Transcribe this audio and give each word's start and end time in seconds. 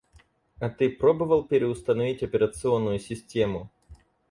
А 0.59 0.67
ты 0.67 0.89
пробовал 0.89 1.43
переустановить 1.43 2.23
операционную 2.23 2.97
систему? 2.97 3.69